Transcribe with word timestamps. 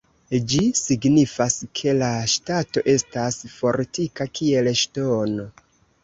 Ĝi 0.51 0.59
signifas, 0.77 1.57
ke 1.79 1.91
la 1.97 2.07
ŝtato 2.35 2.83
estas 2.93 3.37
fortika 3.57 4.27
kiel 4.39 4.71
ŝtono. 4.81 5.47